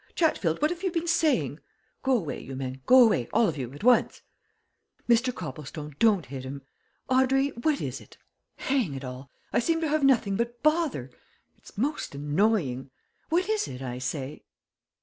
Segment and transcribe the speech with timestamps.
[0.15, 1.59] "Chatfield, what have you been saying?
[2.01, 4.23] Go away, you men go away, all of you, at once.
[5.07, 5.31] Mr.
[5.31, 6.63] Copplestone, don't hit him.
[7.07, 8.17] Audrey, what is it?
[8.55, 9.29] Hang it all!
[9.53, 11.11] I seem to have nothing but bother
[11.55, 12.89] it's most annoying.
[13.29, 14.41] What is it, I say?"